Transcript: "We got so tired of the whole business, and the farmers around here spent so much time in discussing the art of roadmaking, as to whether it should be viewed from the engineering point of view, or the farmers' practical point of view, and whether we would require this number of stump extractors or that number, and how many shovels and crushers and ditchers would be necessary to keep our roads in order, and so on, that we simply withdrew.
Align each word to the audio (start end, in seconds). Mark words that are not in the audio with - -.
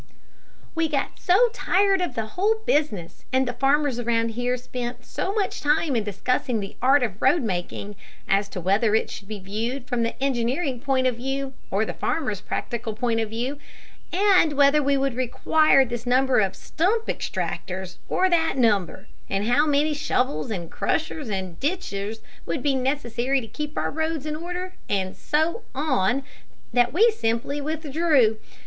"We 0.73 0.87
got 0.87 1.19
so 1.19 1.49
tired 1.53 2.01
of 2.01 2.15
the 2.15 2.25
whole 2.33 2.55
business, 2.65 3.23
and 3.31 3.47
the 3.47 3.53
farmers 3.53 3.99
around 3.99 4.29
here 4.29 4.57
spent 4.57 5.05
so 5.05 5.31
much 5.31 5.61
time 5.61 5.95
in 5.95 6.03
discussing 6.03 6.59
the 6.59 6.75
art 6.81 7.03
of 7.03 7.19
roadmaking, 7.21 7.93
as 8.27 8.49
to 8.49 8.59
whether 8.59 8.95
it 8.95 9.11
should 9.11 9.27
be 9.27 9.37
viewed 9.37 9.85
from 9.85 10.01
the 10.01 10.17
engineering 10.19 10.79
point 10.79 11.05
of 11.05 11.17
view, 11.17 11.53
or 11.69 11.85
the 11.85 11.93
farmers' 11.93 12.41
practical 12.41 12.95
point 12.95 13.19
of 13.19 13.29
view, 13.29 13.59
and 14.11 14.53
whether 14.53 14.81
we 14.81 14.97
would 14.97 15.13
require 15.13 15.85
this 15.85 16.07
number 16.07 16.39
of 16.39 16.55
stump 16.55 17.05
extractors 17.05 17.97
or 18.09 18.27
that 18.27 18.57
number, 18.57 19.07
and 19.29 19.45
how 19.45 19.67
many 19.67 19.93
shovels 19.93 20.49
and 20.49 20.71
crushers 20.71 21.29
and 21.29 21.59
ditchers 21.59 22.21
would 22.47 22.63
be 22.63 22.73
necessary 22.73 23.39
to 23.39 23.45
keep 23.47 23.77
our 23.77 23.91
roads 23.91 24.25
in 24.25 24.35
order, 24.35 24.73
and 24.89 25.15
so 25.15 25.61
on, 25.75 26.23
that 26.73 26.91
we 26.91 27.11
simply 27.11 27.61
withdrew. 27.61 28.37